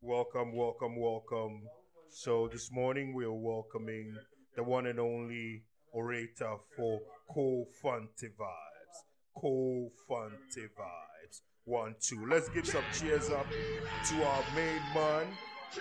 [0.00, 1.62] Welcome, welcome, welcome.
[2.08, 4.14] So this morning we are welcoming
[4.54, 7.00] the one and only orator for
[7.34, 8.96] Co Fante Vibes.
[9.36, 11.40] Co Fante Vibes.
[11.64, 12.24] One, two.
[12.30, 13.46] Let's give some cheers up
[14.08, 15.26] to our main man,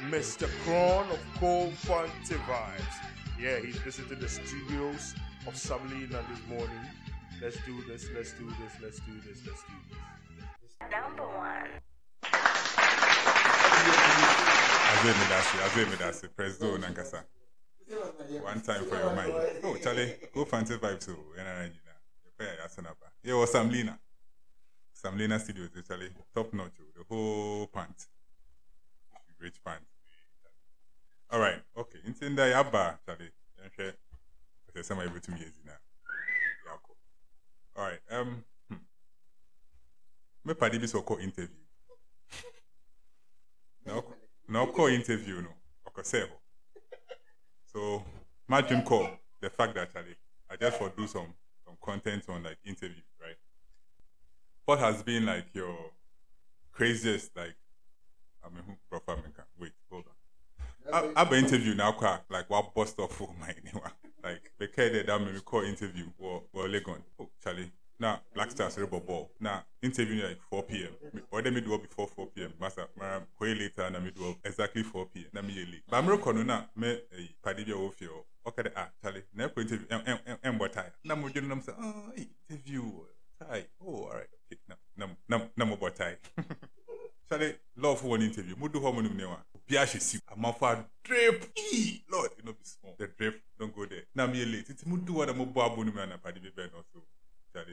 [0.09, 0.49] Mr.
[0.63, 2.95] Kron of Co Fante Vibes.
[3.39, 5.13] Yeah, he's visited the studios
[5.45, 6.85] of Samlina this morning.
[7.39, 10.91] Let's do this, let's do this, let's do this, let's do this.
[10.91, 11.69] Number one.
[14.97, 17.23] Azwe Medasi, Azwe Medasi, press zone Nankasa.
[18.41, 19.31] One time for your mind.
[19.63, 21.03] Oh, Charlie, go fancy vibes.
[21.03, 21.15] So.
[23.23, 23.99] Yeah, was Samlina.
[24.95, 26.09] Samlina Studios, Charlie.
[26.33, 26.71] Top notch.
[26.81, 28.07] oh, The whole pant.
[29.39, 29.83] Rich pant.
[31.29, 31.61] All right.
[31.77, 31.99] Okay.
[32.07, 33.29] Intenda yaba, Charlie.
[33.61, 33.93] Yanhwe.
[34.75, 35.71] Ose sama yebetu miyezi na.
[36.71, 36.95] Yako.
[37.75, 38.01] All right.
[38.11, 38.43] Um.
[38.69, 38.77] Hmm.
[40.45, 41.66] Me padi bi so interview.
[44.57, 45.53] Na ọkọ na ọkọ interview no.
[45.87, 46.37] Ọkọsẹ hɔ
[47.71, 48.03] so
[48.49, 49.07] imagine call
[49.41, 50.15] the fact that Charlie
[50.49, 53.37] I just for do some some content on like interview right?
[54.65, 55.77] What has been like your
[56.71, 57.55] craziest like
[58.43, 59.45] I mean who proper American?
[59.59, 61.13] Wait hold on.
[61.15, 63.53] I have interview now kwa like what bust off for my
[64.23, 67.01] like the care that that me call interview or or Legon.
[67.19, 69.29] Oh Charlie now Black Stars Cerebral Ball.
[69.39, 71.21] Now interview like 4 p.m.
[71.31, 72.53] or then me do up before 4 p.m.
[72.59, 75.25] Master my way later na me do up exactly 4 p.m.
[75.33, 76.87] na me late but I'm record na me
[77.17, 80.57] eh padi bi o feel okay the ah Charlie na ko interview em em em
[80.57, 80.91] what time?
[81.03, 82.83] Na mo jono na mo say oh hey, interview
[83.49, 84.59] hi oh all right okay.
[84.67, 86.17] Na na na na mo what time
[87.29, 88.55] Charlie love for one interview.
[88.57, 89.37] Mo do how mo nim ne wa
[89.67, 92.95] bi a hye si amafo a drip ee lord you know be small.
[92.97, 94.03] The drip don't go there.
[94.15, 96.49] Na me late it mo do what mo bo abo no me na padi bi
[96.55, 96.85] ben also.
[96.87, 96.96] Charlie,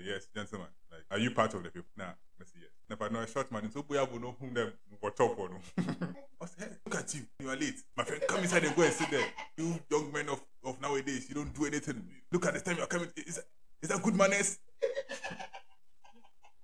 [0.04, 0.68] yes, gentlemen.
[0.90, 1.88] Like, are you part of the people?
[1.96, 2.70] Nah, let's see, yes.
[2.90, 5.38] If I know a short man, so boy, I will know whom them what top
[5.38, 5.58] on.
[5.78, 7.22] I said, hey, look at you.
[7.40, 7.76] You are late.
[7.96, 9.26] My friend, come inside and go and sit there.
[9.56, 12.06] You young men of, of nowadays, you don't do anything.
[12.30, 13.08] Look at the time you're coming.
[13.16, 13.40] Is
[13.82, 14.58] is that good manners?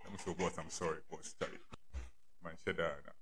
[0.07, 1.35] I'm so boss, I'm sorry, boss.
[1.39, 1.59] Charlie.
[2.45, 3.13] Man, shut down now.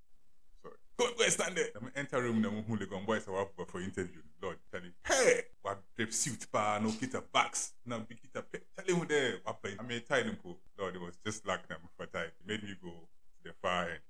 [0.98, 1.10] Sorry.
[1.10, 1.68] Go, go and stand there.
[1.76, 4.20] I'm enter room, who the gun boys are up for interview.
[4.42, 4.92] Lord, Charlie.
[5.06, 5.42] Hey!
[5.62, 7.72] What drip suit, pa, no kita backs.
[7.86, 8.62] No big kita pet.
[8.76, 9.38] Charlie, who there?
[9.44, 10.56] What I mean, tied him, po.
[10.78, 12.26] Lord, it was just like them for time.
[12.26, 14.00] It made me go to the far end.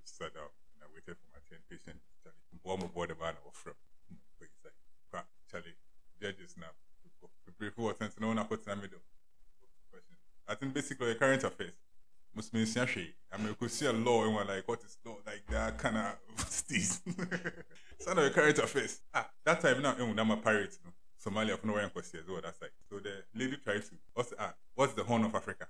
[0.00, 2.00] Just sat down and I waited for my turn patient.
[2.22, 3.74] Charlie, aboard the man I was from.
[4.38, 4.74] But it's like,
[5.10, 5.76] "Kwa, Charlie,
[6.20, 6.72] judges now.
[7.74, 8.14] For what sense?
[8.20, 9.00] No one put in the middle.
[10.46, 11.72] I think basically the current affairs.
[12.34, 13.08] Must mean Siashi.
[13.32, 15.16] I mean, you could see a law and we're like, what is law?
[15.26, 16.14] Like that kind of
[16.68, 17.00] steez.
[18.00, 19.00] Some of the current affairs.
[19.14, 20.76] Ah, that time now, I'm a pirate.
[20.84, 20.90] No?
[21.24, 22.70] Somalia, nowhere in Kosi as well, that side.
[22.88, 25.66] So the lady tried to, what's, ah, what's the Horn of Africa?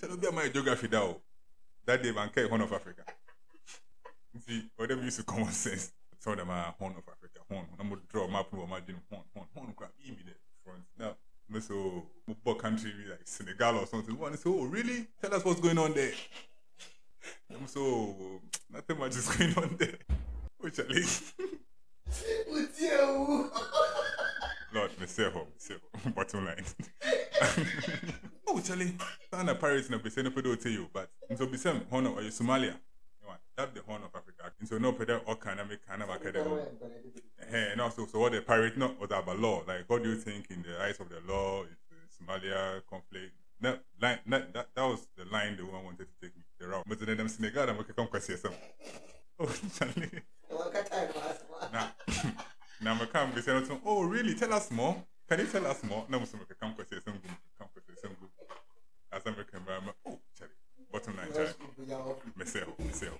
[0.00, 1.16] Tell me my geography now.
[1.84, 3.02] That day, man, care Horn of Africa.
[4.46, 5.92] See, whatever used to common sense.
[6.22, 7.66] Tell them, ah, Horn of Africa, Horn.
[7.78, 10.32] I'm going to draw a map, no, imagine Horn, Horn, Horn, crap, give me the
[10.64, 10.82] front.
[10.98, 11.16] Now,
[11.60, 14.16] so, football country like Senegal or something.
[14.16, 15.06] One say, oh, really?
[15.20, 16.12] Tell us what's going on there.
[17.50, 18.40] I'm so,
[18.92, 19.98] nothing much is going on there.
[20.58, 21.34] Which at least,
[24.72, 26.12] Lord, me say home, say home.
[26.12, 26.64] Bottom line.
[28.46, 28.94] oh, Charlie,
[29.32, 32.14] I'm a pirate in a person of tell you, but so be some horn of
[32.14, 32.74] Somalia.
[33.56, 34.50] That's the horn of Africa.
[34.58, 36.62] And eh, so no pedo or kind of make kind of academy.
[37.50, 39.62] And also, so what the pirate not was about law.
[39.68, 41.64] Like, what do you think in the eyes of the law?
[41.64, 43.32] Is the Somalia conflict?
[43.60, 46.21] No, line, that, that, that was the line the woman wanted to
[46.72, 46.82] wrong.
[46.86, 48.52] But then I'm saying, God, I'm going to come question some.
[49.38, 50.22] Oh, Charlie.
[51.72, 51.90] Now,
[52.80, 53.80] now I'm come question some.
[53.84, 54.34] Oh, really?
[54.34, 54.96] Tell us more.
[55.28, 56.04] Can you tell us more?
[56.08, 57.14] No, I'm going to come question some.
[57.58, 58.16] Come question some.
[59.12, 59.62] As I'm going to come,
[60.06, 60.52] oh, Charlie.
[60.92, 61.54] Bottom line, Charlie.
[62.36, 63.18] Myself, myself.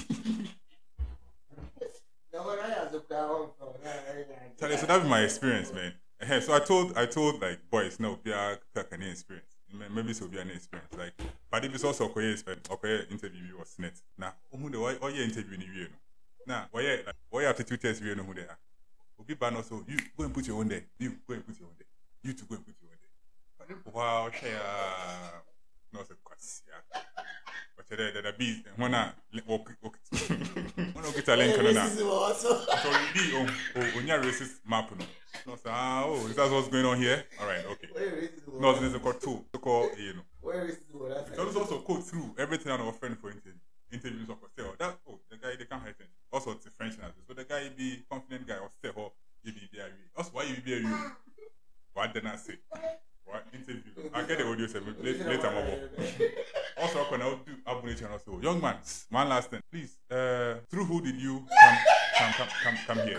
[4.60, 5.94] Charlie, so that be my experience, man.
[6.40, 9.56] So I told, I told like boys, no, be a can experience.
[9.72, 10.92] May- Maybe so be an experience.
[10.96, 11.14] Like,
[11.50, 12.36] but if it's also okay,
[12.70, 13.94] okay, interview was net.
[14.16, 15.88] Now, who the why, why you interview in you?
[16.46, 16.98] Now, why, you-
[17.30, 18.58] why you two tests you know who they are?
[19.18, 20.84] Obi ban also, you go and put your own there.
[20.98, 21.86] You go and put your own there.
[22.22, 23.92] You to go and put your own there.
[23.92, 24.60] Wow, share.
[25.92, 26.66] No, it's a question.
[27.76, 29.12] But the the the bees, when I
[29.46, 29.98] walk, walk,
[30.28, 31.90] when I get a link on that.
[32.38, 32.48] So
[33.14, 33.48] you on
[33.96, 35.04] on your racist map no.
[35.46, 37.24] No say ah oh is that what's going on here?
[37.40, 37.88] All right okay.
[38.60, 39.44] No, there's a code two.
[39.52, 40.22] To call you know.
[40.50, 43.52] It also also code through everything I'm offering for interview.
[43.90, 45.36] Interviews of say oh that oh the
[47.44, 49.12] guy be confident guy or say oh
[49.42, 51.12] you be there also why you be there you
[51.94, 52.98] what did I say what interview I
[54.28, 54.66] get the audio
[55.26, 55.88] later mobile
[56.80, 58.38] also I do abonation also.
[58.40, 58.76] Young man
[59.10, 59.60] one last thing.
[59.72, 61.78] Please uh through who did you come
[62.18, 63.18] come come come, come here?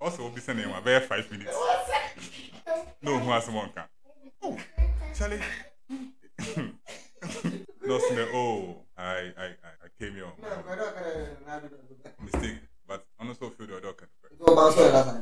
[0.00, 1.54] Also we'll be sending one very five minutes.
[3.02, 3.84] No who has one can?
[4.42, 4.58] Oh
[5.14, 5.40] Charlie?
[7.86, 10.26] No smell oh I I I I came here
[12.24, 12.58] mistake.
[12.86, 14.10] But I also feel the other kind
[14.40, 15.13] of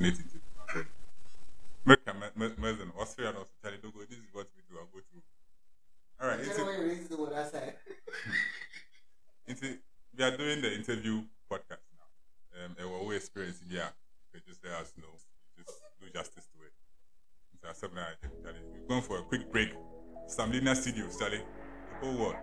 [0.00, 0.24] native
[1.86, 2.12] make a
[3.00, 5.22] Australia also Charlie don't go this is what we do I'll go through.
[6.20, 6.58] All right it's,
[10.16, 12.64] we are doing the interview podcast now.
[12.64, 13.88] Um, and we're experience yeah
[14.46, 15.08] just let us know.
[15.56, 16.72] Just do justice to it.
[17.74, 17.98] Seven
[18.42, 19.70] Charlie we're going for a quick break.
[20.28, 21.42] Samlina Studios Charlie.
[22.00, 22.36] The whole world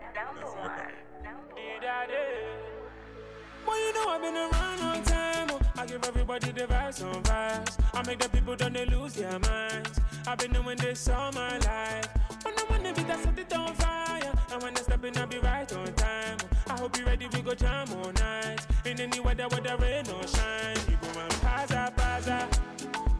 [10.36, 12.10] I've been doing this all my life.
[12.44, 14.34] When I wanna be that set it on fire.
[14.52, 16.38] And when I step in, I'll be right on time.
[16.68, 18.60] I hope you're ready, we go jam all night.
[18.84, 20.76] In any weather, whether rain or shine.
[20.90, 22.50] You go and pasa, pasa.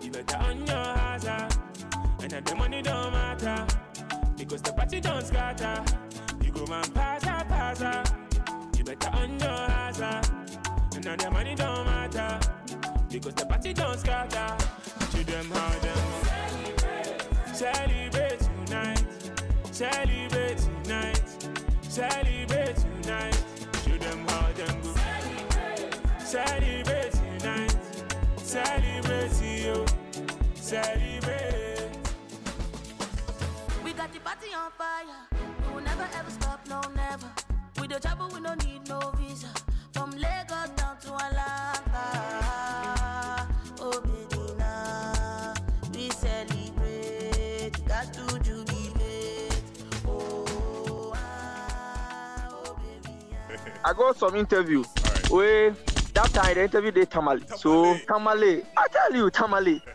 [0.02, 1.56] You better on your hazard.
[2.22, 3.66] And then the money don't matter.
[4.36, 5.86] Because the party don't scatter.
[6.44, 8.04] You go and pasa, pasa.
[8.78, 10.28] You better on your hazard.
[10.94, 12.40] And now the money don't matter.
[13.10, 14.58] Because the party don't scatter.
[15.12, 16.05] To them how them
[17.56, 19.06] celebrate tonight.
[19.72, 21.22] Celebrate tonight.
[21.84, 23.44] Celebrate tonight.
[23.86, 24.94] To them how them go.
[26.20, 27.78] Celebrate tonight.
[28.38, 29.86] Celebrate you.
[30.56, 31.92] Celebrate.
[33.86, 35.06] We got the party on fire.
[35.68, 37.32] We will never ever stop, no never.
[37.80, 39.65] We the travel, we don't need no visa.
[53.84, 55.30] I got some interview Alright.
[55.30, 55.76] where
[56.14, 57.44] that time the interview they Tamale.
[57.58, 59.82] So Tamale, I tell you Tamale.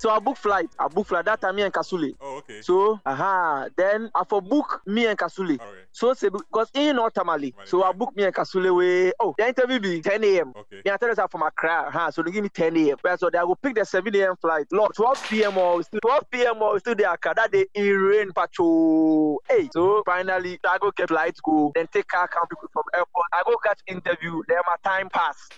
[0.00, 0.68] So I book flight.
[0.78, 2.14] I book flight that time me and Kasule.
[2.20, 5.58] oh okay So aha, then I for book me and Kasule.
[5.60, 7.52] alright So say because in not Tamale.
[7.64, 9.12] So I book me and Kasule way.
[9.18, 10.52] Oh, the interview be 10 a.m.
[10.56, 12.12] okay Yeah, I tell us I'm from Accra, huh?
[12.12, 12.96] So they give me 10 a.m.
[13.18, 14.36] So they will pick the 7 a.m.
[14.40, 14.66] flight.
[14.70, 15.58] Lord, 12 p.m.
[15.58, 16.62] or 12 p.m.
[16.62, 17.16] or still there.
[17.20, 19.42] That day it rain patrol.
[19.48, 21.72] Hey, so finally I go get flight go.
[21.74, 23.26] Then take car come people from airport.
[23.32, 24.40] I go catch interview.
[24.46, 25.48] Then my time pass.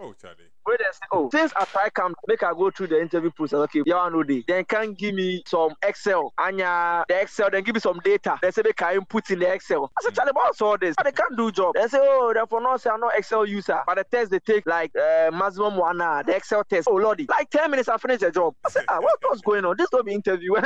[0.00, 0.84] oh Charlie Wait a.
[1.12, 3.58] Oh, since I try come make I go through the interview process.
[3.60, 4.44] Okay, I know they.
[4.46, 6.32] Then can give me some Excel.
[6.38, 7.50] and Anya the Excel.
[7.50, 8.38] Then give me some data.
[8.42, 9.90] They say they can input in the Excel.
[9.98, 10.94] I said, Charlie, what's all this?
[10.96, 11.74] But they can't do job.
[11.74, 13.80] They say, oh, therefore not say I'm not Excel user.
[13.86, 16.22] But the test they take like uh, maximum one hour.
[16.24, 16.88] The Excel test.
[16.90, 18.54] Oh lordy, like ten minutes I finish the job.
[18.66, 19.76] I said, ah, what, what's going on?
[19.76, 20.54] This don't be interview.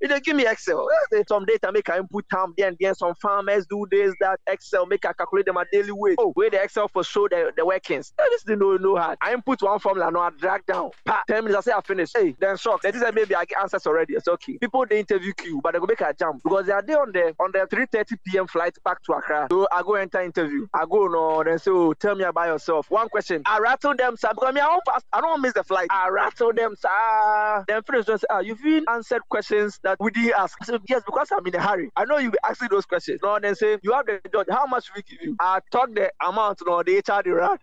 [0.00, 2.54] They give me Excel, eh, some data make I input time.
[2.58, 6.16] Then then some farmers do this that Excel make I calculate them a daily wage.
[6.18, 8.12] Oh, where the Excel for show the, the workings.
[8.18, 9.16] Eh, This thing no no hard.
[9.22, 10.90] I input one formula, no I drag down.
[11.04, 12.10] Pa, ten minutes I say I finish.
[12.14, 12.82] Hey, then shock.
[12.82, 14.14] They say maybe I get answers already.
[14.14, 14.58] It's okay.
[14.58, 17.12] People they interview queue, but they go make a jump because they are there on
[17.12, 18.46] the on the 3:30 p.m.
[18.46, 19.48] flight back to Accra.
[19.50, 20.66] So I go enter interview.
[20.74, 22.90] I go no, then say, oh, tell me about yourself.
[22.90, 23.42] One question.
[23.46, 25.02] I rattle them, sir, because me I won't pass.
[25.12, 25.88] I don't miss the flight.
[25.90, 27.64] I rattle them, sir.
[27.68, 30.56] Then finish just say, ah, you've been answered questions that we didn't ask.
[30.60, 31.90] I said, yes, because I'm in a hurry.
[31.96, 33.20] I know you'll be asking those questions.
[33.22, 34.46] No, then say, you have the judge.
[34.50, 35.36] How much we give you?
[35.40, 37.60] I talk the amount, no, the HR, the rat.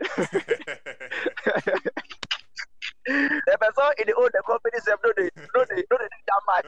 [3.05, 6.23] The person in the old the company self no dey no dey no they do
[6.27, 6.65] that much.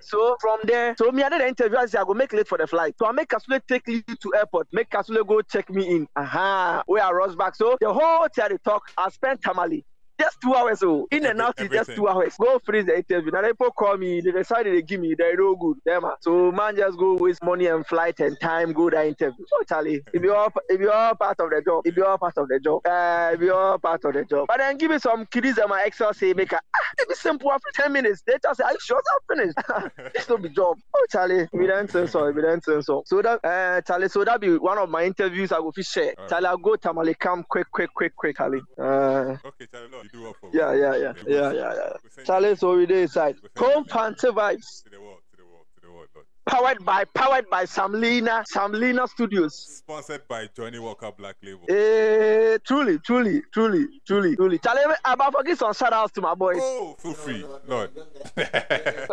[0.00, 1.76] So from there, so me I did the interview.
[1.76, 2.94] I say I go make late for the flight.
[2.98, 4.68] So I make Kasule take you to airport.
[4.72, 6.08] Make Kasule go check me in.
[6.16, 7.56] Aha, where I rush back.
[7.56, 9.84] So the whole time they talk, I spent Tamale.
[10.18, 12.34] Just two hours, oh, in and out is just two hours.
[12.40, 13.30] Go freeze the interview.
[13.30, 15.76] Now they people call me, they decided they give me, they're no good.
[15.84, 16.12] Yeah, man.
[16.20, 19.44] So man just go waste money and flight and time, go that interview.
[19.46, 22.18] So Charlie, if you all if you all part of the job, if you all
[22.18, 24.46] part of the job, uh, if you all part of the job.
[24.48, 27.14] But then give me some kiddies and my Excel say make a ah, it be
[27.14, 28.22] simple after 10 minutes.
[28.26, 29.58] They just say, Are you sure I'm finished?
[30.14, 30.78] this no be job.
[30.94, 33.02] Oh Charlie, we don't say so, we don't say so.
[33.06, 36.14] So that uh Charlie, so that be one of my interviews I go fish share.
[36.16, 36.30] Alright.
[36.30, 38.62] Charlie, I'll go Tamale come quick, quick, quick, quick, Charlie.
[38.78, 42.24] Uh okay Charlie you do for yeah, yeah, yeah, yeah, yeah, yeah.
[42.24, 43.36] Charlie, so we dey inside.
[43.58, 44.82] Home Panther vibes.
[44.84, 48.44] to the world to the world to the world Lord powered by powered by Samlina
[48.54, 49.54] Samlina Studios.
[49.54, 51.64] Sponsored by Johnnie Walker Black Label.
[51.68, 54.58] Eh, truly, truly, truly, truly, truly.
[54.58, 56.58] Charlie, I'm about to give some shout outs to my boys.
[56.60, 57.90] Oh, feel free, Lord.
[58.36, 59.06] hey,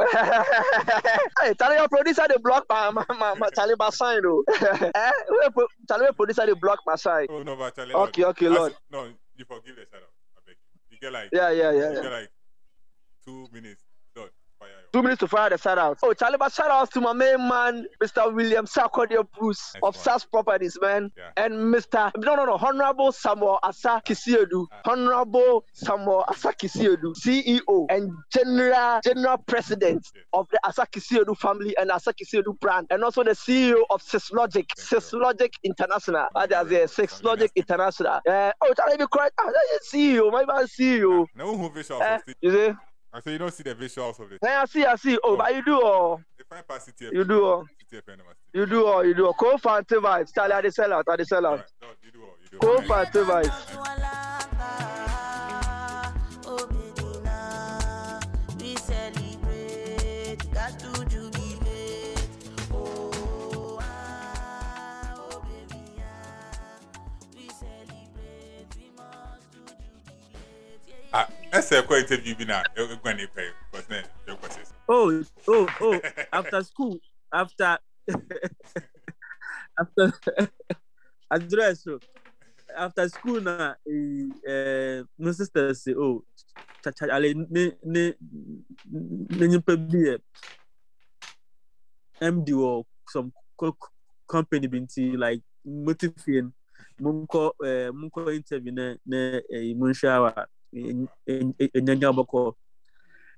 [1.57, 4.43] Charlie, your producer the block my my, my, my Charlie sign though.
[4.51, 5.11] eh,
[5.87, 7.27] Charlie, your producer the block my sign.
[7.29, 7.93] oh no, but Charlie.
[7.93, 8.75] Okay, okay, Lord.
[8.91, 10.09] No, you forgive the shout out.
[10.37, 10.79] I beg you.
[10.91, 12.01] You get like, Yeah, yeah, yeah, you yeah.
[12.01, 12.31] get like
[13.25, 13.83] two minutes.
[14.93, 15.01] Lord, fire your.
[15.01, 15.97] Two minutes to fire the shout out.
[16.03, 18.33] Oh, Charlie, but shout outs to my main man, Mr.
[18.33, 19.95] William Sarkodie Bruce of.
[19.95, 21.11] SAS Properties, man.
[21.17, 21.31] Yeah.
[21.45, 22.11] And Mr.
[22.17, 24.67] No, no, no, Honorable Samuel Asa Kisiedu.
[24.71, 24.91] Ah.
[24.91, 30.23] Honorable Samuel Asa Kisiedu, CEO and General General President Yes.
[30.33, 32.87] of the Asa Kisiedu family and Asa Kisiedu brand.
[32.89, 34.67] And also the CEO of Syslogic.
[34.77, 36.27] Syslogic International.
[36.35, 37.49] Ah, there's a Syslogic.
[37.55, 38.19] International.
[38.27, 39.05] Uh, oh, Charlie, be.
[39.13, 41.25] Ah, that's CEO, my man, CEO.
[41.35, 42.37] No who visuals Eh, it.
[42.41, 42.73] you see?
[43.15, 44.39] I say you don't see the visuals of it.
[44.41, 45.17] Yeah, I see, I see.
[45.23, 45.37] Oh, Oh.
[45.37, 46.19] but you do, oh.
[46.35, 47.13] They find past CTF.
[47.13, 47.65] You do, oh.
[47.91, 48.01] CTF
[48.53, 49.33] You do all, you do all.
[49.33, 50.33] Co-fancy vibes.
[50.33, 51.51] Charlie, I sell out, I dey sell out.
[51.51, 52.35] Alright, Lord, you do all.
[52.41, 52.77] You do all.
[53.23, 53.77] Vibes.
[71.15, 71.99] Oh, baby, now we celebrate.
[71.99, 72.33] Got to jubilate.
[72.33, 72.33] Oh, ah, oh, baby, ah, we celebrate.
[72.33, 72.33] We must to jubilate.
[72.33, 72.33] Yeah, yeah.
[72.33, 74.73] Ah, ɛsɛ ɛkɔ interview bi na ɛgua ne pɛ because ne yɛ kɔ sɛ so.
[74.89, 76.01] Oh, oh, oh,
[76.33, 76.99] after school,
[77.33, 77.77] after
[79.79, 80.13] after
[81.31, 81.99] address so
[82.77, 86.23] after school na eh, eh, my sister say oh
[86.83, 88.13] cha cha ale ne ne
[89.29, 90.17] ne nyimpa bi yɛ
[92.21, 93.89] MD wɔ some co- co-
[94.27, 96.45] company bi nti like motivate
[97.01, 102.41] monkɔ eh, monkɔ interview na na eh, monhwɛ awa ɛnyanya bɔkɔ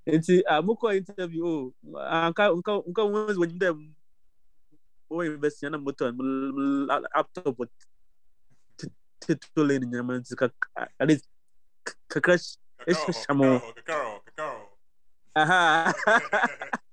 [0.05, 3.69] nti a mokɔ interview o anka nka nka wɔn wɔn dɛ
[5.09, 6.11] wɔn invest na motor
[7.13, 7.57] laptop
[9.19, 10.49] titolo nyama nti ka
[10.99, 11.25] at least
[12.09, 12.37] kakra Kakao,
[12.87, 14.57] ɛhyehyɛ mo kakao, kakao.
[15.35, 15.93] aha.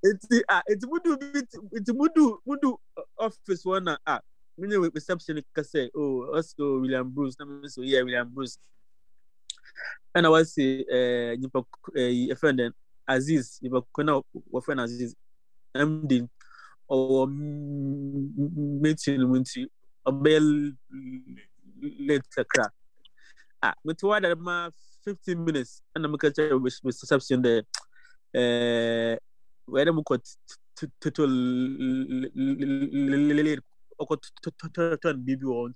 [0.00, 1.40] Nti a nti mudu bi
[1.76, 2.70] nti mudu mudu
[3.18, 4.22] office hɔ na ah, a
[4.60, 8.56] menye reception kasɛ o oh, ɔsɛ o william bruce na me so yɛ william bruce
[10.16, 11.58] ɛna wasi ɛɛ nipa
[11.94, 12.72] ɛɛ ɛfɛn dɛ
[13.06, 14.12] aziz nipa ko na
[14.52, 15.14] wɔfɛn no aziz
[15.74, 16.28] md
[16.90, 17.28] ɔwɔ
[18.82, 19.66] meeting mu nti
[20.06, 20.40] ɔbɛyɛ
[22.08, 22.66] late kakra
[23.62, 24.70] a mete wa ma
[25.04, 27.62] fifteen minutes ɛna meka kyerɛ reception dɛ
[28.34, 29.18] ɛɛ
[29.68, 30.18] wɛrɛ mu kɔ
[31.00, 33.62] toto late
[34.00, 34.14] ɔkɔ
[35.02, 35.70] tɔn biribi wɔ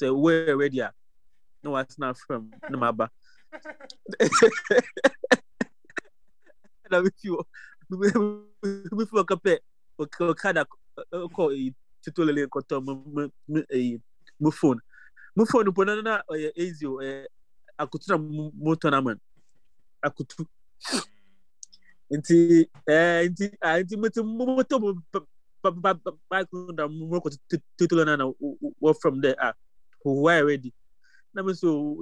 [0.00, 0.80] wɔyɛ ready
[1.66, 3.10] na wasena fam na maba
[6.90, 7.40] na mefi hɔ
[8.96, 9.52] mefi hɔ kapɛ
[9.98, 10.62] ɔkada
[11.34, 11.44] kɔ
[12.02, 12.76] titolele kɔtɔ
[14.40, 14.80] mo phone
[15.36, 17.26] mo phone mpo na na ɔyɛ easy o ɛyɛ
[17.78, 18.16] akutu na
[18.64, 19.18] motɔ na man
[20.06, 20.46] akutu
[22.10, 24.88] nti ɛɛ nti a nti mo motɔ mo
[26.30, 27.28] bike na mo kɔ
[27.76, 29.54] titolele na na from there a
[30.04, 30.72] why already
[31.36, 32.00] na me so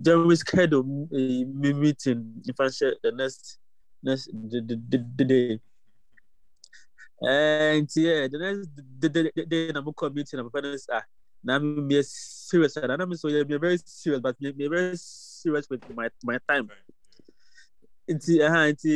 [0.00, 3.60] Jeremy schedule a meeting if I share the next
[4.02, 5.60] next the the, the, the day.
[7.20, 11.04] And yeah, the next the the the day na meeting na my parents ah
[11.44, 14.96] na me be serious and I'm so yeah be very serious but me be very
[14.96, 16.72] serious with my my time.
[18.08, 18.92] Nti aha nti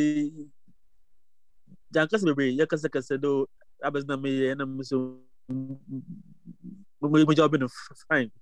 [1.93, 3.45] jankasa bebree yɛ kasa kasa do
[3.85, 7.69] abɛs na me yɛ na me so mo mo job no
[8.09, 8.33] fine.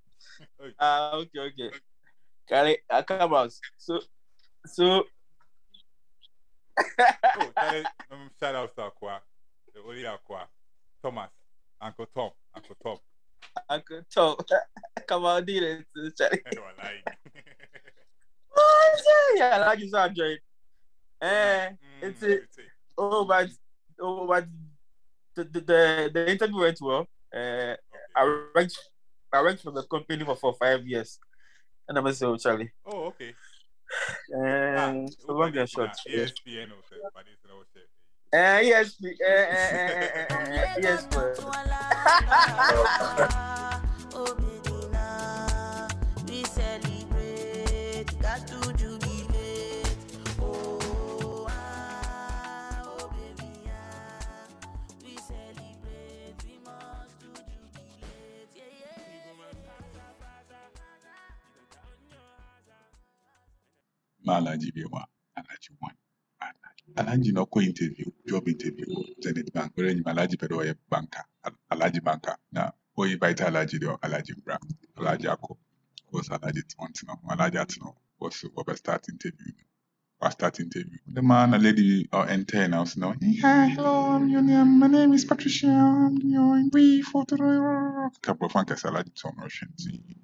[0.78, 1.70] Ah, okay,
[2.50, 2.78] okay.
[2.90, 3.52] I come out.
[3.76, 4.00] So,
[4.66, 5.04] so.
[7.00, 9.20] Oh, um, shout out to Aqua,
[9.74, 10.46] the only Aqua,
[11.02, 11.30] Thomas,
[11.80, 12.98] Uncle Tom, Uncle Tom.
[13.68, 14.36] Uncle Tom.
[15.06, 15.86] Come on, deal it.
[16.16, 16.40] Charlie.
[16.46, 16.64] I don't.
[18.50, 19.02] What?
[19.36, 20.36] Yeah, I like you so enjoy.
[21.20, 21.70] Eh,
[22.02, 22.42] it's it.
[22.96, 23.48] oh, but
[24.00, 24.46] oh, but
[25.34, 27.06] the the the, interview went well.
[27.34, 27.74] Uh,
[28.16, 28.78] I worked
[29.32, 31.18] I worked for the company for, for five years.
[31.86, 32.70] And I'm so Charlie.
[32.86, 33.34] Oh, okay.
[34.34, 35.90] Um, so long and short.
[36.06, 36.24] Yeah.
[36.24, 37.88] ESPN also, but it's no shit.
[38.30, 38.96] Uh, yes,
[64.28, 65.94] One,
[67.62, 68.86] interview job interview
[69.52, 69.72] Bank
[78.20, 79.52] was was start interview
[80.20, 80.98] was start interview.
[81.06, 85.14] The man a lady uh, enter na ɔsɛ na hi hello your name my name
[85.14, 85.68] is Patricia
[86.22, 90.16] you know we for the couple of fankɛse Alhaji tɔn na ɔhwɛ nti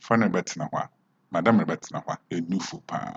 [0.00, 0.95] fa no bɛtena hɔ a
[1.30, 3.12] madam no bɛtena hɔ a ɛnufu paa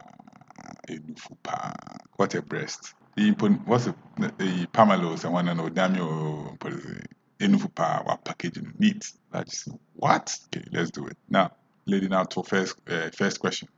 [0.90, 1.74] ɛnufu paa
[2.18, 2.94] what a breast.
[3.18, 3.96] Iyi mpo what's a
[4.40, 7.06] iyi pamela sɛ wɔn no odami o mpo sɛ
[7.40, 10.38] ɛnufu paa wa package no neat like say what?
[10.48, 11.18] Okay let's do it.
[11.30, 11.52] Now
[11.86, 13.70] lady now to first uh, first question.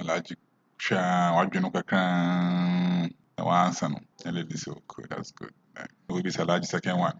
[0.00, 0.36] Alhaji
[0.78, 3.98] hwɛ a wadwe no kakraa na wansa no.
[4.24, 5.52] Na lady sɛ okay that's good.
[5.76, 7.18] Na obi sɛ alhaji second one.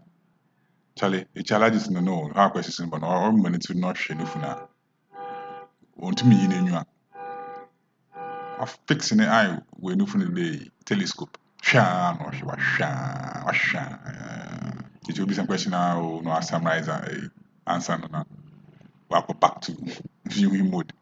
[0.97, 4.17] Charlie, alhaji sɛ no no how questions no but no ɔremma ne ti na ɔhwɛ
[4.17, 4.25] ne
[5.97, 6.85] funu a ɔntumi yi n'enyiwa
[8.59, 11.37] afix ne eye wɔ ne funu de telescope.
[11.63, 16.35] Hwɛ a na ɔhwɛ wahwɛ a wahwɛ a ekyi obi sɛ question a o na
[16.39, 17.27] wasamrise a eh,
[17.67, 18.23] answer no na
[19.09, 19.75] wakɔ back to
[20.25, 20.93] viewing mode.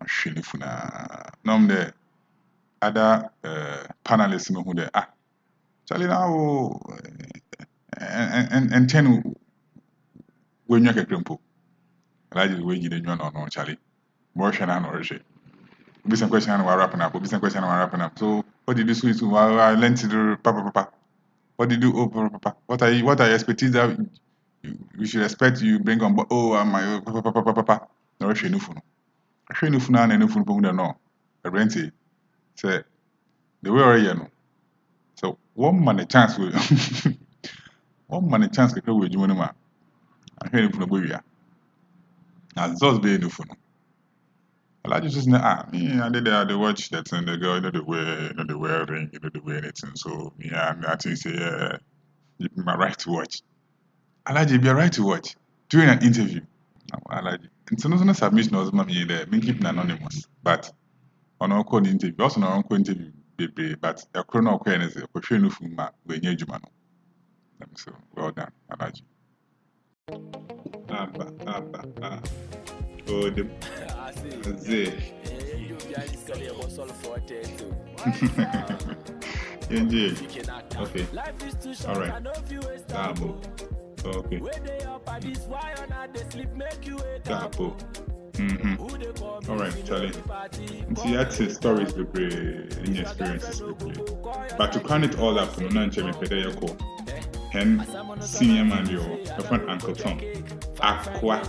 [0.00, 1.92] Ɔhwɛ ne funu a na ɔmo dɛ
[2.82, 5.08] other uh, panelists no hu dɛ ah
[5.86, 6.80] Charlie na o
[7.96, 9.22] ɛnkyɛn no
[10.68, 11.38] w'enyiwa kakra mpo
[12.30, 13.78] alhaji de w'enyi n'enyiwa na ɔno Charlie
[14.36, 15.20] wɔrehwɛ na na ɔrehwɛ
[16.06, 18.88] obi sɛ question na warap na obi sɛ question na warap na so what did
[18.88, 20.92] you do so I, I learned to do papa papa.
[21.56, 21.98] What did you do?
[21.98, 23.98] Oh what are you what are your expertise that
[24.62, 26.14] you, should expect you bring on?
[26.14, 27.88] Board oh am I papa papa papa
[28.20, 28.82] na ɔrehwɛ nufu no
[29.52, 30.06] ɔhwɛ nufu no.
[30.06, 30.96] Na nufu no pɔmu dɛ no
[31.44, 31.92] ɛbrɛnti
[32.56, 32.84] sɛ
[33.62, 34.28] the way ɔreyɛ no
[35.20, 36.50] sɛ wɔn ma ne chance wɔ
[38.10, 39.54] wɔn ma ne chance kakra wɔ adwuma no mu a
[40.44, 41.22] ahwɛ nufu no bɔ wia
[42.56, 43.54] na zɔs bɛyɛ nufu no
[44.84, 47.60] Alhaji just know, ah, me, I did, I did watch that and the girl, you
[47.60, 49.92] know, the wear, you know, the wear ring, you know, the wear anything.
[49.94, 51.76] So, yeah, I think say, yeah,
[52.40, 53.42] it's my right to watch.
[54.26, 55.36] Alhaji, be a right to watch
[55.68, 56.40] during an interview.
[57.08, 60.72] Alhaji, and so no submission was mommy there, me keep anonymous, but
[61.40, 65.06] on our call interview, also on our call interview, baby, but a chrono awareness, a
[65.06, 66.66] question of ma, when you're Jumano.
[67.76, 69.02] So, well done, Alhaji.
[70.90, 72.20] Abba, abba, ah.
[73.08, 73.48] Oh, the,
[79.70, 80.18] Indeed.
[80.76, 81.06] Okay.
[81.86, 82.12] All right.
[84.04, 84.40] Okay.
[88.32, 89.50] Mm-hmm.
[89.50, 90.12] All right, Charlie.
[90.12, 94.56] See, that's the stories in your experiences bebree.
[94.58, 96.76] But to crown it all up, no nan chemi pede yako.
[97.52, 97.84] Hen
[98.18, 99.02] senior man yo,
[99.42, 100.18] friend Uncle Tom.
[100.80, 101.42] Ah, aqua.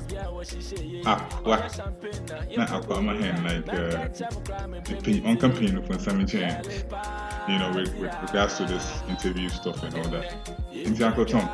[1.05, 1.63] Aqua.
[1.63, 6.83] Ah, Na aqua ma hen like uh, on campaign for some change.
[7.47, 10.51] You know, with, with regards to this interview stuff and all that.
[10.73, 11.47] Into Uncle Tom.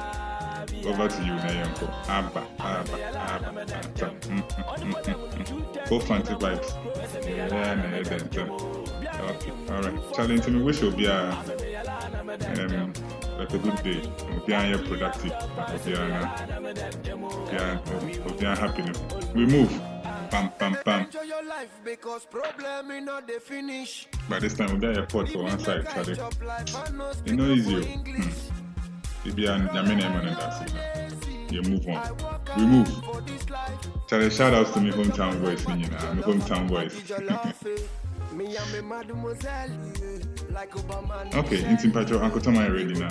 [0.83, 1.89] Over to you now, Uncle.
[2.07, 3.65] Abba, Abba, Abba, Abba.
[3.99, 4.43] Go mm,
[4.77, 6.73] mm, mm, fancy vibes.
[7.23, 8.49] Yeah, no, then, then.
[9.29, 10.13] Okay, all right.
[10.15, 10.61] Challenge me.
[10.63, 12.93] Wish you'll be a um,
[13.39, 14.01] like a good day.
[14.45, 15.33] Be here productive.
[15.55, 18.83] We'll be here, we'll be here happy.
[19.33, 19.71] We move.
[20.29, 21.05] Pam, pam, pam.
[21.05, 24.07] Enjoy your life because problem in not the finish.
[24.29, 26.17] By this time, we'll be airport for one side, Charlie.
[27.25, 27.81] You know, easy.
[27.81, 28.29] Hmm.
[29.25, 31.51] You be an Yamene man and that's it.
[31.51, 32.17] You move on.
[32.57, 32.89] We move.
[34.07, 36.93] Charlie, shout outs to me hometown boys, you my hometown boys.
[38.33, 39.69] Me and me mademoiselle,
[40.51, 41.33] like Obama.
[41.35, 43.09] okay, in Patrol, Uncle Tom, are ready now?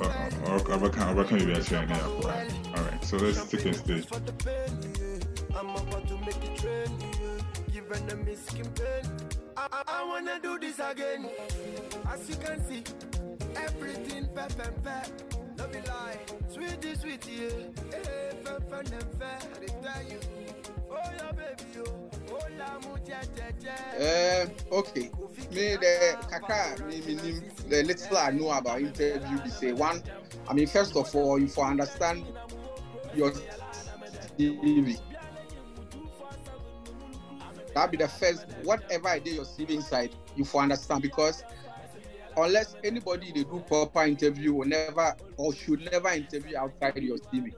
[0.00, 1.76] Or, or, or, or, or can you be actually?
[1.78, 4.06] Alright, so let's take a stage.
[4.06, 4.94] for the pain.
[5.00, 5.58] yeah.
[5.58, 6.98] I'm about to make it train.
[7.00, 7.72] yeah.
[7.72, 9.10] Giving them skin pain.
[9.56, 11.28] I, I, I wanna do this again.
[12.10, 12.82] As you can see,
[13.56, 15.45] everything pep and pep.
[15.66, 17.48] No be lie, sweetie, sweetie, yeah.
[17.90, 19.38] Hey, fun, fun, and fair.
[19.40, 20.20] I tell you.
[20.90, 22.10] Oh, yeah, baby, oh.
[22.30, 24.42] Oh, je.
[24.42, 25.10] Um, okay.
[25.50, 30.02] Me the kaka me, me, me the little I know about interview be say one.
[30.48, 32.24] I mean, first of all, you for understand
[33.14, 33.32] your
[34.38, 35.00] CV.
[37.74, 38.46] That be the first.
[38.62, 41.42] Whatever I did your CV inside, you for understand because
[42.36, 47.52] unless anybody they do proper interview will never or should never interview outside your CV.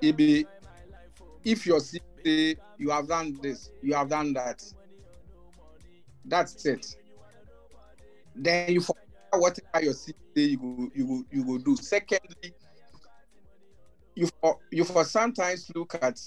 [0.00, 0.46] It be
[1.44, 4.62] if your CV you have done this, you have done that.
[6.24, 6.86] That's it.
[8.34, 11.76] Then you forget whatever your CV you go you go you go do.
[11.76, 12.54] Secondly,
[14.14, 16.20] you for you for sometimes look at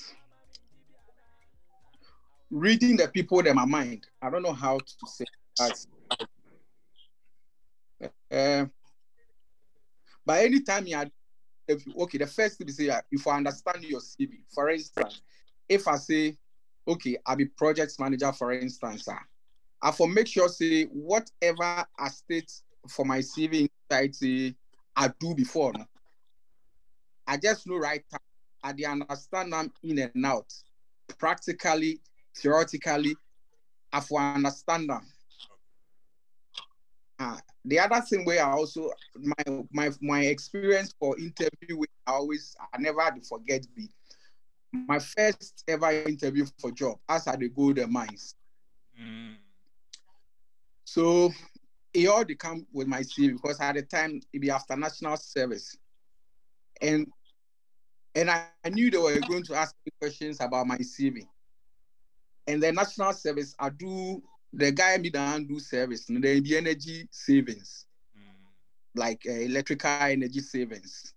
[2.49, 4.05] reading the people in my mind.
[4.21, 5.25] I don't know how to say.
[5.57, 5.87] That's-
[8.31, 8.65] Uh,
[10.25, 11.07] but anytime you are,
[11.67, 15.21] if you, okay, the first thing is say, if I understand your CV, for instance,
[15.67, 16.37] if I say,
[16.87, 19.15] okay, I'll be project manager, for instance, uh,
[19.81, 22.51] I for make sure say whatever I state
[22.87, 24.55] for my CV inside
[24.95, 25.73] I do before.
[25.73, 25.85] No?
[27.27, 28.19] I just know right time.
[28.63, 30.53] I understand them in and out.
[31.17, 31.99] Practically,
[32.37, 33.15] theoretically,
[33.91, 35.07] I for understand them.
[37.21, 42.13] Uh, the other thing where I also my my my experience for interview with I
[42.13, 43.89] always I never forget be
[44.73, 48.35] my first ever interview for job as I go the mines.
[48.99, 49.35] Mm.
[50.85, 51.31] So
[51.93, 55.77] it all come with my CV because at the time it be after national service.
[56.81, 57.05] And
[58.15, 61.27] and I, I knew they were going to ask me questions about my CV.
[62.47, 66.57] And the national service, I do the guy me down do service, and then the
[66.57, 67.85] energy savings,
[68.95, 71.13] like uh, electrical energy savings,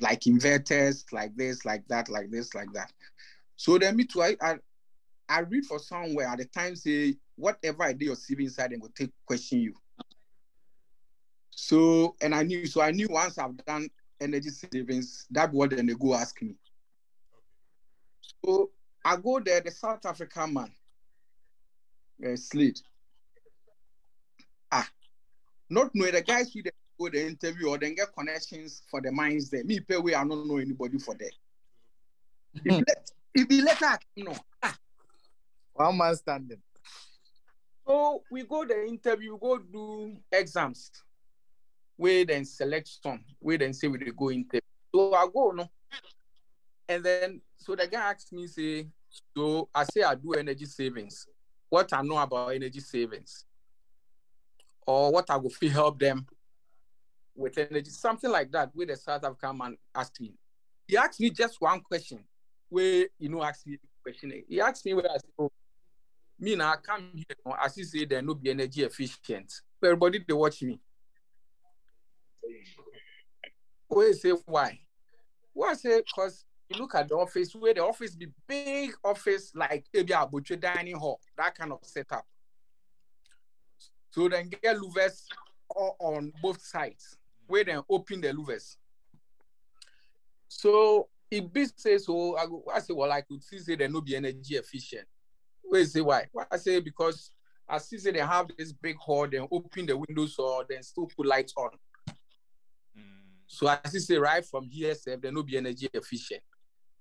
[0.00, 2.92] like inverters, like this, like that, like this, like that.
[3.56, 4.56] So then me too, I I,
[5.28, 8.76] I read for somewhere at the time say whatever I do your CV inside, they
[8.76, 9.74] will take question you.
[11.50, 13.88] So and I knew so I knew once I've done
[14.20, 16.56] energy savings, that what then they go ask me.
[18.44, 18.70] So
[19.04, 20.72] I go there, the South African man,
[22.22, 22.80] uh, Slade.
[24.70, 24.88] Ah,
[25.70, 29.10] not knowing the guys who they go the interview or then get connections for the
[29.10, 29.64] mines there.
[29.64, 31.32] Me pay way, I don't know anybody for that.
[32.64, 34.36] If let if he let her, you know.
[34.62, 34.76] Ah.
[35.72, 36.62] One man standing.
[37.86, 40.90] So we go the interview, go do exams.
[41.98, 43.24] We then select some.
[43.40, 44.60] We then say we dey go interview.
[44.94, 45.68] So I go no.
[46.88, 48.88] And then so the guy asked me, say,
[49.36, 51.26] so I say I do energy savings.
[51.74, 53.46] What I know about energy savings.
[54.86, 56.24] Or what I will help them
[57.34, 60.34] with energy, something like that, with the South African man asked me.
[60.86, 62.20] He asked me just one question.
[62.68, 64.44] Where you know asked me question.
[64.48, 65.50] He asked me where I said, oh,
[66.38, 69.52] me now I come here, you know, as say there no be energy efficient.
[69.82, 70.80] Everybody they watch me.
[73.88, 74.78] Where say why?
[75.52, 79.86] Why say because you look at the office where the office be big office like
[79.92, 82.26] maybe a butcher dining hall, that kind of setup.
[84.10, 85.24] So then get louvers
[85.74, 88.76] on both sides, where then open the louvers.
[90.48, 93.88] So if this says so, I, go, I say, well, I could see say there
[93.88, 95.06] no be energy efficient.
[95.62, 96.26] Where say why?
[96.30, 97.32] Why I say because
[97.68, 101.06] I see say they have this big hall, then open the windows or then still
[101.06, 101.70] put lights on.
[102.96, 103.02] Mm.
[103.46, 106.42] So I see say right from here, sef, there no be energy efficient.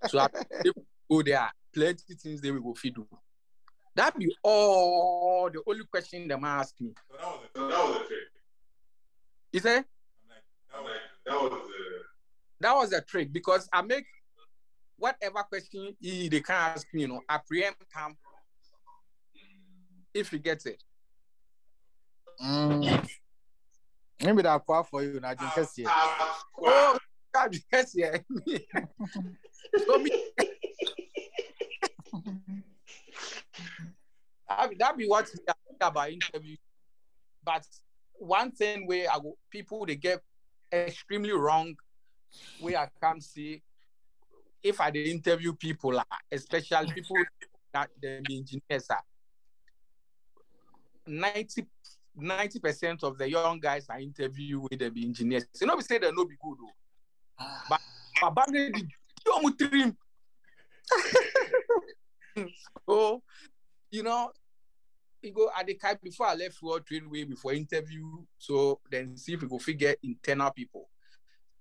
[0.07, 0.27] So I
[0.63, 3.07] if we go there, plenty things they will go fit do.
[3.95, 6.93] That be all the only question them ask me.
[7.11, 8.17] So that was a, that was a trick.
[9.51, 9.85] You say like,
[10.71, 10.91] that was,
[11.25, 12.03] that was a,
[12.59, 14.05] that was a trick because I make
[14.97, 18.17] whatever question he they can ask me, you know, I preempt him
[20.13, 20.81] if he gets it.
[22.43, 23.07] Mm.
[24.23, 25.87] Maybe that far for you, now just here.
[25.89, 26.97] Oh,
[27.33, 28.17] God, yes, yeah.
[28.17, 28.65] so me,
[29.73, 30.03] that,
[34.69, 36.55] be, that be what I think about interview.
[37.43, 37.65] But
[38.13, 40.21] one thing where I go, people they get
[40.71, 41.75] extremely wrong,
[42.59, 43.61] where I can see
[44.61, 47.17] if I dey interview people, ah, especially people
[47.73, 49.03] that they be engineers are.
[51.05, 55.45] 90 percent of the young guys I interview with they be engineers.
[55.59, 57.45] You know, we say they no be good, though.
[57.69, 57.81] but
[58.21, 58.45] Baba
[59.41, 59.97] young trim.
[62.87, 63.21] so,
[63.91, 64.31] you know,
[65.21, 68.05] you go at the kind before I left World Trade Way before interview.
[68.37, 70.89] So then see if we go figure internal people.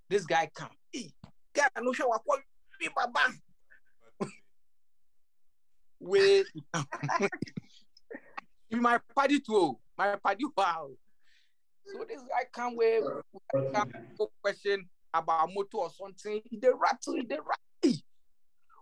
[0.08, 1.12] This guy come, hey,
[1.54, 2.38] guy, no sure what call
[2.80, 3.32] me Baba.
[6.00, 6.46] Wait,
[8.72, 9.54] my party too.
[9.54, 9.78] Oh.
[9.96, 10.90] My party wow.
[11.87, 13.04] So this guy come with
[13.72, 13.92] come
[14.42, 16.40] question about motor or something.
[16.48, 17.98] He dey rattle, he dey rattle.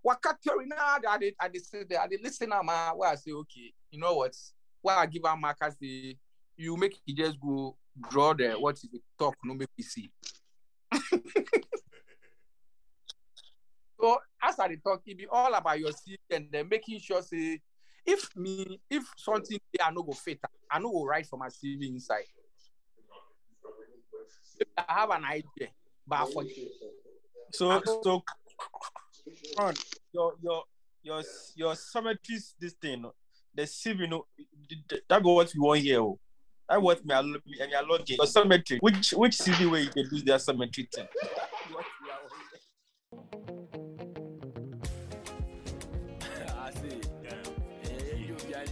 [0.02, 2.92] Waka theory now did I did sit there, did listen now, man.
[2.96, 4.34] Where I say, okay, you know what?
[4.80, 6.16] Why I give her markers the
[6.56, 7.76] you make it just go
[8.10, 10.10] draw the what is the talk, no make me see.
[14.00, 17.60] so as I talk, it be all about your CV and then making sure say
[18.06, 20.38] if me if something I no go fit,
[20.70, 22.24] I no go write for my CV inside.
[24.58, 25.68] If I have an idea,
[26.10, 26.56] but I forget.
[27.52, 28.24] So so
[29.58, 29.74] on
[30.12, 30.64] your your
[31.02, 31.22] your
[31.54, 33.04] your cemeteries this thing.
[33.54, 34.26] the CV, no,
[35.08, 36.00] that go what we want here.
[36.00, 36.18] Oh.
[36.68, 38.16] That what me, I me, me, I log in.
[38.18, 38.80] Or cemetery.
[38.80, 41.06] Which which CV where you can do their cemetery thing?
[46.56, 47.00] I see.
[47.84, 48.70] Eh, you guys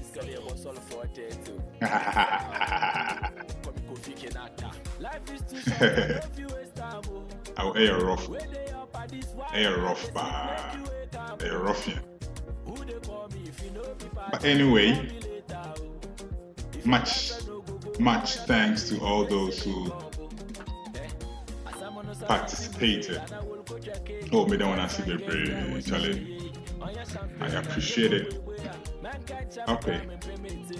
[7.56, 8.28] I'll air rough.
[8.28, 10.74] Where they up at this one, Air rough, bah.
[10.74, 11.42] make you wake up.
[11.42, 12.00] Air ruffian.
[12.66, 16.80] Who they call me if you know me But anyway, call me later, oh.
[16.84, 17.32] much,
[17.98, 19.92] much thanks to all those who
[22.26, 23.20] participated.
[24.32, 26.52] Oh, me don't want to see the brave, Charlie.
[27.40, 28.42] I appreciate it.
[29.68, 30.00] Okay.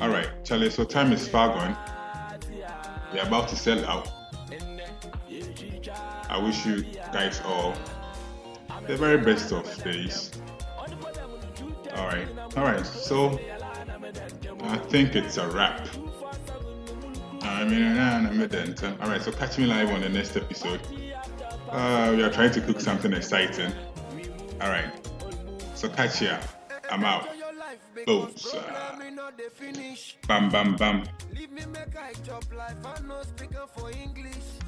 [0.01, 0.71] All right, Charlie.
[0.71, 1.77] So time is far gone.
[3.12, 4.09] We're about to sell out.
[6.31, 7.75] I wish you guys all
[8.87, 10.31] the very best of days.
[11.97, 12.29] All right.
[12.57, 12.87] All right.
[12.87, 13.38] So
[14.62, 15.87] I think it's a wrap.
[17.42, 19.23] I mean, all right.
[19.23, 20.81] So catch me live on the next episode.
[21.71, 23.73] Uh, we are trying to cook something exciting.
[24.61, 24.90] All right.
[25.75, 26.38] So catch ya.
[26.90, 27.29] I'm out.
[28.37, 28.88] Sir.
[30.27, 31.05] Bam, bam, bam.
[31.33, 34.67] Leave me make I chop life, I speaker for English.